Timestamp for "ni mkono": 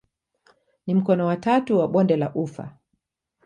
0.87-1.25